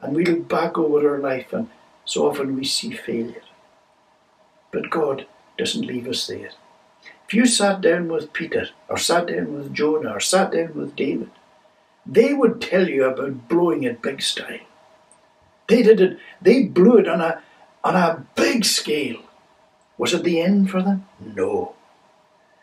[0.00, 1.68] And we look back over our life and
[2.04, 3.42] so often we see failure.
[4.70, 5.26] But God
[5.56, 6.50] doesn't leave us there.
[7.26, 10.96] If you sat down with Peter, or sat down with Jonah, or sat down with
[10.96, 11.30] David,
[12.06, 14.60] they would tell you about blowing it big style.
[15.66, 17.42] They did it, they blew it on a
[17.84, 19.20] on a big scale.
[19.98, 21.06] Was it the end for them?
[21.20, 21.74] No.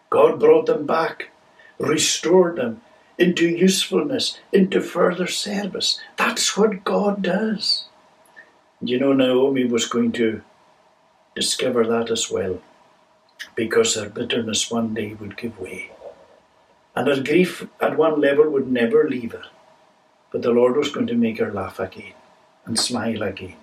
[0.10, 1.30] God brought them back,
[1.78, 2.82] restored them
[3.18, 5.99] into usefulness, into further service.
[6.18, 7.86] That's what God does.
[8.82, 10.41] You know, Naomi was going to
[11.36, 12.61] discover that as well,
[13.55, 15.91] because her bitterness one day would give way.
[16.95, 19.43] And her grief at one level would never leave her.
[20.32, 22.13] But the Lord was going to make her laugh again
[22.66, 23.55] and smile again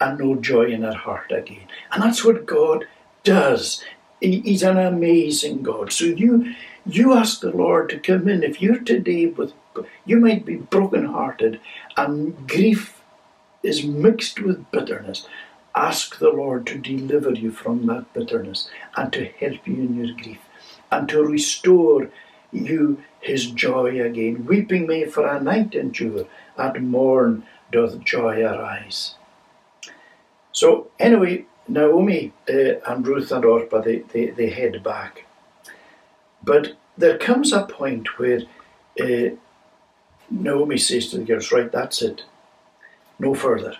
[0.00, 1.68] and know joy in her heart again.
[1.90, 2.86] And that's what God
[3.24, 3.82] does.
[4.20, 5.92] He's an amazing God.
[5.92, 6.54] So you
[6.86, 8.42] you ask the Lord to come in.
[8.42, 9.52] If you're today with
[10.04, 11.60] you might be brokenhearted
[11.96, 13.02] and grief
[13.62, 15.26] is mixed with bitterness.
[15.74, 20.14] Ask the Lord to deliver you from that bitterness and to help you in your
[20.16, 20.38] grief
[20.90, 22.08] and to restore
[22.52, 24.46] you his joy again.
[24.46, 26.26] Weeping may for a night endure,
[26.56, 29.16] at morn doth joy arise.
[30.52, 35.25] So anyway, Naomi uh, and Ruth and Orpah, they, they, they head back.
[36.46, 38.42] But there comes a point where
[39.00, 39.34] uh,
[40.30, 42.22] Naomi says to the girls, right, that's it.
[43.18, 43.76] No further.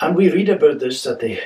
[0.00, 1.40] And we read about this that they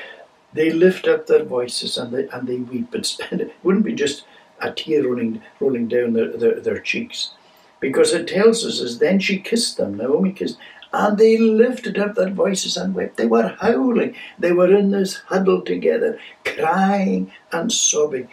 [0.55, 2.93] they lift up their voices and they and they weep.
[3.31, 4.25] It wouldn't be just
[4.61, 7.33] a tear rolling rolling down their, their, their cheeks.
[7.81, 10.59] Because it tells us as then she kissed them, Naomi kissed,
[10.93, 13.19] and they lifted up their voices and wept.
[13.19, 14.17] They were howling.
[14.39, 18.29] They were in this huddle together, crying and sobbing.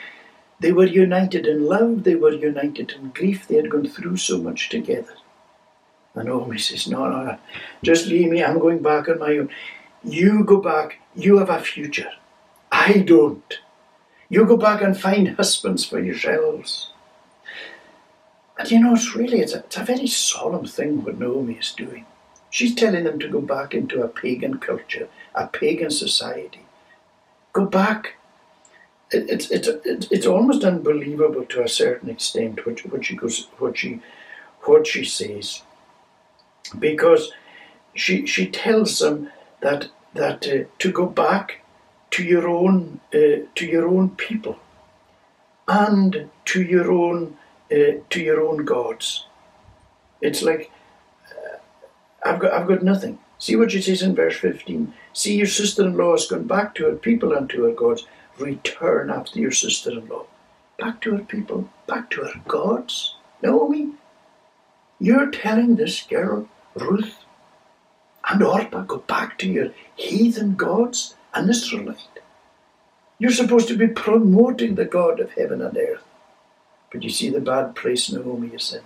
[0.59, 3.47] They were united in love, they were united in grief.
[3.47, 5.15] They had gone through so much together.
[6.15, 7.37] And oh, Naomi says, No, no,
[7.83, 8.43] just leave me.
[8.43, 9.49] I'm going back on my own.
[10.03, 10.99] You go back.
[11.15, 12.11] You have a future.
[12.71, 13.59] I don't.
[14.29, 16.91] You go back and find husbands for yourselves.
[18.57, 21.73] And you know, it's really, it's a, it's a very solemn thing what Naomi is
[21.73, 22.05] doing.
[22.49, 26.65] She's telling them to go back into a pagan culture, a pagan society.
[27.51, 28.15] Go back.
[29.15, 33.47] It, it's it's it, it's almost unbelievable to a certain extent what, what she goes
[33.57, 34.01] what she
[34.61, 35.61] what she says,
[36.77, 37.31] because
[37.93, 41.61] she she tells them that that uh, to go back
[42.11, 44.59] to your own uh, to your own people
[45.67, 47.37] and to your own
[47.71, 49.25] uh, to your own gods.
[50.21, 50.71] It's like
[52.25, 53.19] I've got, I've got nothing.
[53.37, 54.93] See what she says in verse 15.
[55.13, 58.07] See, your sister in law has gone back to her people and to her gods.
[58.37, 60.25] Return after your sister in law.
[60.77, 63.15] Back to her people, back to her gods.
[63.41, 63.91] Naomi,
[64.99, 67.23] you're telling this girl, Ruth,
[68.29, 72.19] and Orpah, go back to your heathen gods and Israelite.
[73.19, 76.03] You're supposed to be promoting the God of heaven and earth.
[76.91, 78.81] But you see the bad place Naomi is in.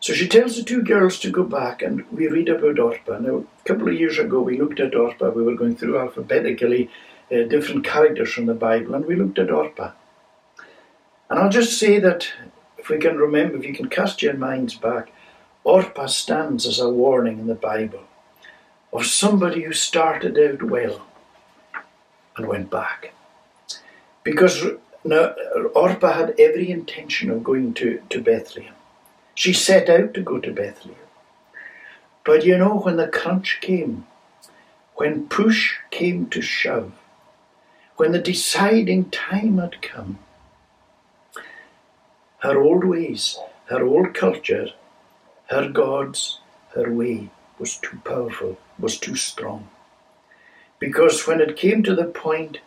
[0.00, 3.18] So she tells the two girls to go back, and we read about Orpah.
[3.18, 5.30] Now, a couple of years ago, we looked at Orpah.
[5.30, 6.90] We were going through alphabetically
[7.30, 9.92] uh, different characters from the Bible, and we looked at Orpah.
[11.30, 12.28] And I'll just say that
[12.78, 15.12] if we can remember, if you can cast your minds back,
[15.64, 18.02] Orpah stands as a warning in the Bible
[18.92, 21.02] of somebody who started out well
[22.36, 23.12] and went back.
[24.22, 24.64] Because
[25.04, 25.34] now,
[25.74, 28.74] Orpah had every intention of going to, to Bethlehem.
[29.34, 31.00] She set out to go to Bethlehem.
[32.24, 34.06] But you know, when the crunch came,
[34.94, 36.92] when push came to shove,
[37.96, 40.18] when the deciding time had come,
[42.38, 44.68] her old ways, her old culture,
[45.50, 46.40] her gods,
[46.74, 49.68] her way was too powerful, was too strong.
[50.78, 52.58] Because when it came to the point,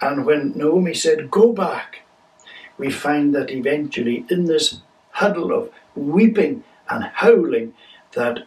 [0.00, 2.00] and when Naomi said, Go back,
[2.76, 4.80] we find that eventually in this
[5.12, 7.74] huddle of weeping and howling,
[8.12, 8.40] that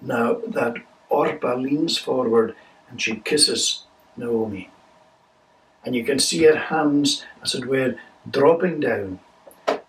[0.00, 0.74] now that
[1.08, 2.54] Orpah leans forward
[2.90, 3.84] and she kisses
[4.16, 4.71] Naomi.
[5.84, 7.96] And you can see her hands, as it were,
[8.30, 9.20] dropping down,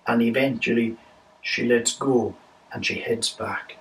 [0.08, 0.98] and eventually
[1.42, 2.36] she lets go
[2.72, 3.78] and she heads back.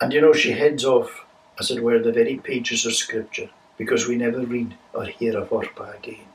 [0.00, 1.24] And you know, she heads off,
[1.58, 5.52] as it were, the very pages of Scripture, because we never read or hear of
[5.52, 6.26] Orpah again.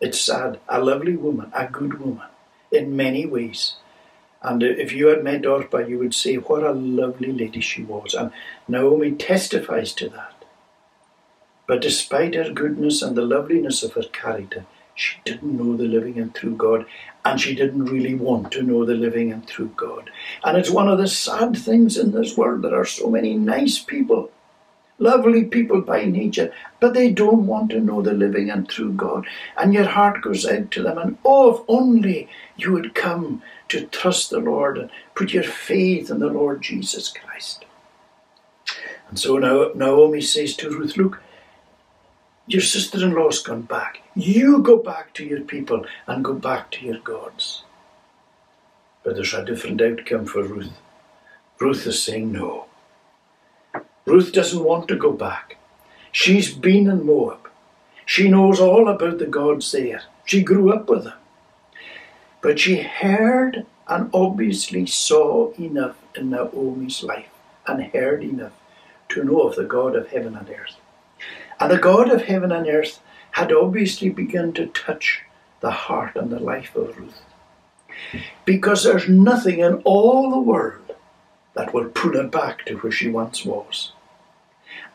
[0.00, 0.58] It's sad.
[0.68, 2.26] A lovely woman, a good woman,
[2.72, 3.76] in many ways.
[4.42, 8.14] And if you had met Orpah, you would say, What a lovely lady she was.
[8.14, 8.32] And
[8.66, 10.39] Naomi testifies to that.
[11.70, 14.66] But despite her goodness and the loveliness of her character,
[14.96, 16.84] she didn't know the living and true God,
[17.24, 20.10] and she didn't really want to know the living and true God.
[20.42, 22.62] And it's one of the sad things in this world.
[22.62, 24.32] There are so many nice people,
[24.98, 29.28] lovely people by nature, but they don't want to know the living and true God.
[29.56, 33.86] And your heart goes out to them, and oh, if only you would come to
[33.86, 37.64] trust the Lord and put your faith in the Lord Jesus Christ.
[39.08, 41.22] And so now Naomi says to Ruth, Look,
[42.52, 44.02] your sister in law's gone back.
[44.14, 47.62] You go back to your people and go back to your gods.
[49.04, 50.72] But there's a different outcome for Ruth.
[51.60, 52.66] Ruth is saying no.
[54.04, 55.58] Ruth doesn't want to go back.
[56.10, 57.48] She's been in Moab.
[58.04, 60.02] She knows all about the gods there.
[60.24, 61.18] She grew up with them.
[62.40, 67.28] But she heard and obviously saw enough in Naomi's life
[67.66, 68.52] and heard enough
[69.10, 70.76] to know of the God of heaven and earth.
[71.60, 73.00] And the God of heaven and earth
[73.32, 75.22] had obviously begun to touch
[75.60, 77.22] the heart and the life of Ruth.
[78.46, 80.94] Because there's nothing in all the world
[81.54, 83.92] that will pull her back to where she once was.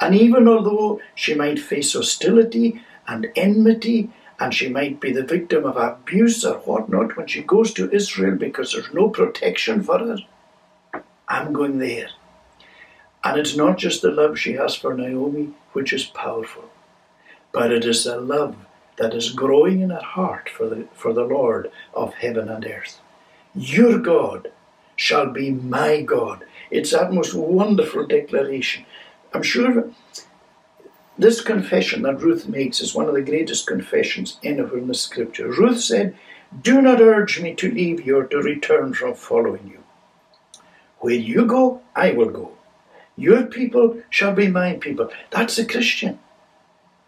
[0.02, 4.10] And even although she might face hostility and enmity,
[4.40, 8.36] and she might be the victim of abuse or whatnot when she goes to Israel
[8.36, 10.18] because there's no protection for her,
[11.28, 12.10] I'm going there.
[13.24, 16.70] And it's not just the love she has for Naomi, which is powerful,
[17.52, 18.56] but it is the love
[18.98, 23.02] that is growing in her heart for the, for the Lord of heaven and earth.
[23.54, 24.52] Your God
[24.96, 26.46] shall be my God.
[26.72, 28.86] It's that most wonderful declaration.
[29.34, 29.92] I'm sure
[31.18, 35.50] this confession that Ruth makes is one of the greatest confessions anywhere in the scripture.
[35.50, 36.18] Ruth said,
[36.62, 39.84] Do not urge me to leave you or to return from following you.
[41.00, 42.55] Where you go, I will go.
[43.18, 45.10] Your people shall be my people.
[45.32, 46.20] That's a Christian.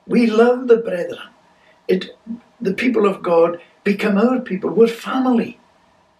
[0.05, 1.29] We love the brethren.
[1.87, 2.17] It,
[2.61, 4.69] the people of God become our people.
[4.69, 5.59] We're family.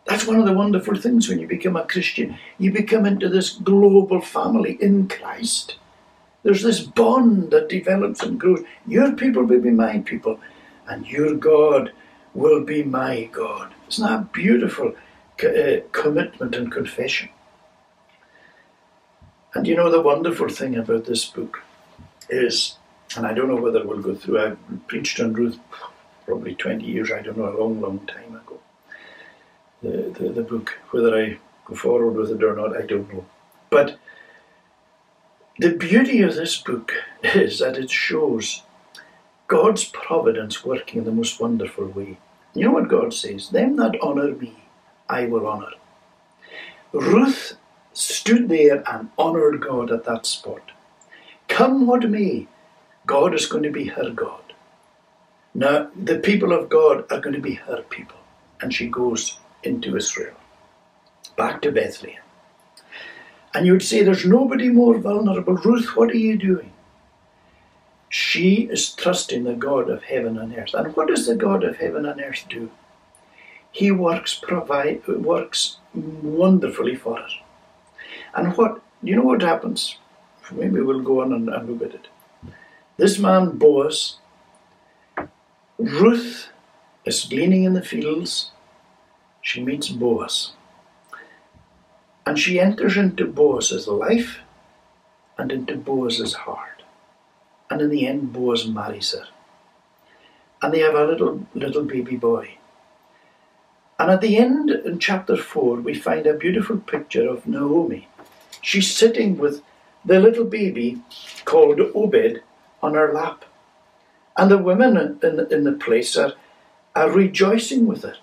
[0.05, 2.37] That's one of the wonderful things when you become a Christian.
[2.57, 5.75] You become into this global family in Christ.
[6.43, 8.63] There's this bond that develops and grows.
[8.85, 10.39] Your people will be my people,
[10.87, 11.91] and your God
[12.33, 13.73] will be my God.
[13.89, 14.95] Isn't that beautiful
[15.43, 17.29] uh, commitment and confession?
[19.53, 21.63] And you know, the wonderful thing about this book
[22.29, 22.77] is,
[23.15, 24.55] and I don't know whether we'll go through, I
[24.87, 25.57] preached on Ruth
[26.25, 28.59] probably 20 years, I don't know, a long, long time ago.
[29.81, 33.25] The, the, the book, whether I go forward with it or not, I don't know.
[33.69, 33.97] But
[35.57, 36.93] the beauty of this book
[37.23, 38.63] is that it shows
[39.47, 42.17] God's providence working in the most wonderful way.
[42.53, 43.49] You know what God says?
[43.49, 44.55] Them that honour me,
[45.09, 45.71] I will honour.
[46.91, 47.57] Ruth
[47.97, 50.71] stood there and honoured God at that spot.
[51.47, 52.47] Come what may,
[53.05, 54.53] God is going to be her God.
[55.53, 58.17] Now, the people of God are going to be her people.
[58.61, 60.35] And she goes into Israel,
[61.35, 62.21] back to Bethlehem.
[63.53, 65.55] And you would say, There's nobody more vulnerable.
[65.55, 66.73] Ruth, what are you doing?
[68.09, 70.73] She is trusting the God of heaven and earth.
[70.73, 72.69] And what does the God of heaven and earth do?
[73.71, 77.27] He works provide works wonderfully for her.
[78.37, 79.97] And what you know what happens?
[80.51, 82.07] Maybe we'll go on and, and look at it.
[82.97, 84.17] This man Boaz,
[85.77, 86.49] Ruth
[87.03, 88.51] is gleaning in the fields.
[89.41, 90.51] She meets Boaz.
[92.25, 94.39] And she enters into Boaz's life
[95.37, 96.83] and into Boaz's heart.
[97.69, 99.27] And in the end, Boaz marries her.
[100.61, 102.57] And they have a little little baby boy.
[103.99, 108.07] And at the end, in chapter 4, we find a beautiful picture of Naomi.
[108.61, 109.61] She's sitting with
[110.03, 111.01] the little baby
[111.45, 112.41] called Obed
[112.81, 113.45] on her lap.
[114.37, 116.33] And the women in, in, in the place are,
[116.95, 118.15] are rejoicing with her.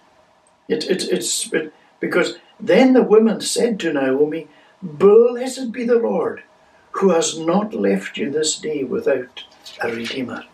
[0.68, 4.48] It, it, it's it, because then the women said to Naomi,
[4.82, 6.42] Blessed be the Lord,
[6.92, 9.44] who has not left you this day without
[9.82, 10.44] a redeemer.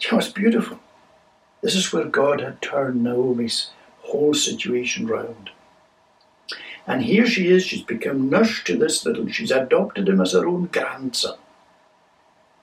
[0.00, 0.78] You know, it's beautiful.
[1.62, 3.70] This is where God had turned Naomi's
[4.02, 5.50] whole situation round.
[6.86, 10.46] And here she is, she's become nurse to this little, she's adopted him as her
[10.46, 11.38] own grandson.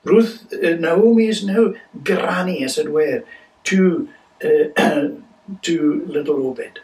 [0.04, 3.24] Ruth, uh, Naomi is now granny, as it were,
[3.66, 4.10] to,
[4.44, 4.68] uh,
[5.62, 6.80] to little Obed.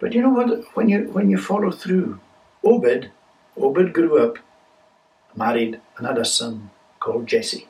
[0.00, 0.76] But you know what?
[0.76, 2.20] When you when you follow through,
[2.62, 3.10] Obed,
[3.56, 4.38] Obed grew up,
[5.34, 7.68] married, and had a son called Jesse.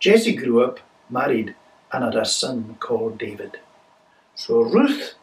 [0.00, 1.54] Jesse grew up, married,
[1.92, 3.58] and had a son called David.
[4.34, 5.14] So Ruth,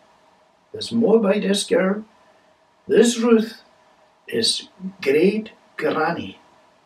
[0.77, 2.05] this Moabitess girl,
[2.87, 3.63] this Ruth
[4.27, 4.69] is
[5.01, 6.39] great granny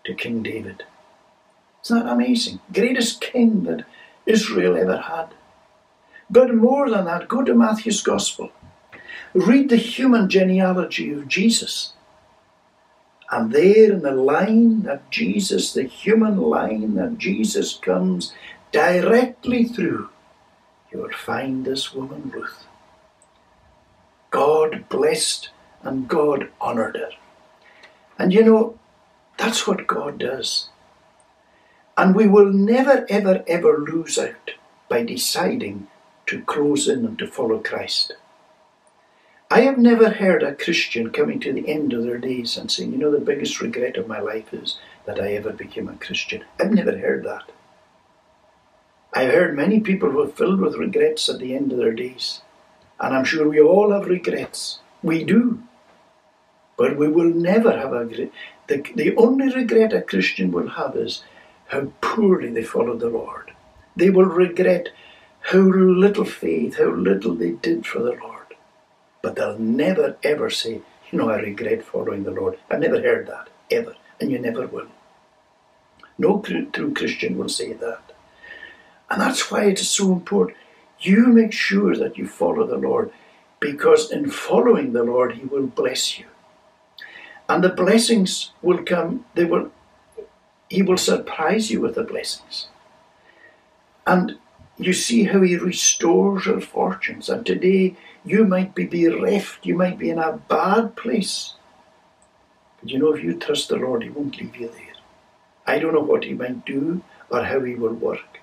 [0.05, 0.85] to King David.
[1.83, 2.61] Isn't that amazing?
[2.71, 3.83] Greatest king that
[4.25, 5.33] Israel ever had.
[6.29, 8.51] But more than that, go to Matthew's Gospel.
[9.33, 11.91] Read the human genealogy of Jesus.
[13.29, 18.33] And there in the line that Jesus, the human line that Jesus comes
[18.71, 20.07] directly through,
[20.93, 22.67] you will find this woman Ruth.
[24.31, 25.49] God blessed
[25.83, 27.11] and God honoured her.
[28.17, 28.79] And you know,
[29.37, 30.69] that's what God does.
[31.97, 34.51] And we will never, ever, ever lose out
[34.89, 35.87] by deciding
[36.27, 38.13] to close in and to follow Christ.
[39.49, 42.93] I have never heard a Christian coming to the end of their days and saying,
[42.93, 46.45] you know, the biggest regret of my life is that I ever became a Christian.
[46.57, 47.51] I've never heard that.
[49.13, 52.41] I've heard many people who are filled with regrets at the end of their days.
[53.01, 54.79] And I'm sure we all have regrets.
[55.01, 55.63] We do.
[56.77, 58.31] But we will never have a regret.
[58.67, 61.23] The, the only regret a Christian will have is
[61.67, 63.53] how poorly they followed the Lord.
[63.95, 64.89] They will regret
[65.41, 68.55] how little faith, how little they did for the Lord.
[69.21, 70.81] But they'll never ever say,
[71.11, 72.57] you know, I regret following the Lord.
[72.69, 73.95] I've never heard that, ever.
[74.19, 74.87] And you never will.
[76.17, 78.01] No true Christian will say that.
[79.09, 80.57] And that's why it is so important.
[81.01, 83.11] You make sure that you follow the Lord,
[83.59, 86.25] because in following the Lord, He will bless you.
[87.49, 89.71] And the blessings will come, they will
[90.69, 92.67] He will surprise you with the blessings.
[94.05, 94.37] And
[94.77, 97.29] you see how He restores your fortunes.
[97.29, 101.55] And today you might be bereft, you might be in a bad place.
[102.79, 104.95] But you know, if you trust the Lord, He won't leave you there.
[105.65, 108.39] I don't know what He might do or how He will work.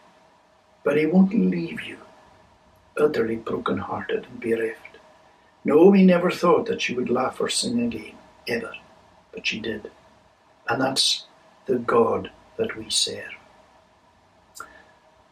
[0.85, 1.99] But he won't leave you
[2.99, 4.99] utterly broken-hearted and bereft.
[5.65, 8.15] Naomi never thought that she would laugh or sing again,
[8.47, 8.73] ever,
[9.33, 9.91] but she did.
[10.69, 11.25] And that's
[11.67, 13.35] the God that we serve.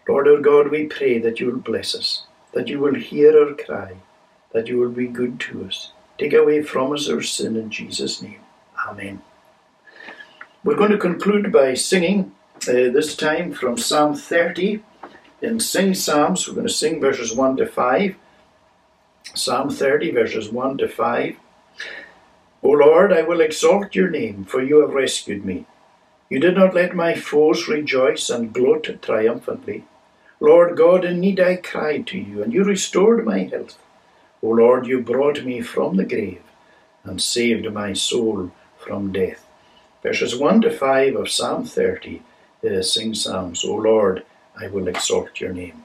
[0.09, 3.55] Lord our God, we pray that you will bless us, that you will hear our
[3.55, 3.97] cry,
[4.53, 5.93] that you will be good to us.
[6.19, 8.41] Take away from us our sin in Jesus' name.
[8.87, 9.23] Amen.
[10.65, 12.33] We're going to conclude by singing,
[12.69, 14.83] uh, this time from Psalm 30
[15.43, 18.17] in Sing Psalms, we're going to sing verses 1 to 5.
[19.35, 21.37] Psalm 30, verses 1 to 5.
[22.63, 25.67] O Lord, I will exalt your name, for you have rescued me.
[26.31, 29.85] You did not let my foes rejoice and gloat triumphantly.
[30.41, 33.79] Lord God, in need I cried to you, and you restored my health.
[34.43, 36.43] O Lord, you brought me from the grave
[37.05, 39.47] and saved my soul from death.
[40.03, 42.23] Verses 1 to 5 of Psalm 30,
[42.65, 43.65] uh, sing Psalms.
[43.65, 44.25] O Lord,
[44.59, 45.85] I will exalt your name.